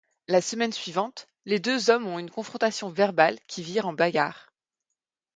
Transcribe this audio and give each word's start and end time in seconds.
La 0.27 0.41
semaine 0.41 0.71
suivante, 0.73 1.27
les 1.45 1.59
deux 1.59 1.91
hommes 1.91 2.07
ont 2.07 2.17
une 2.17 2.31
confrontation 2.31 2.89
verbale 2.89 3.37
qui 3.45 3.61
vire 3.61 3.85
en 3.87 3.93
bagarre. 3.93 4.51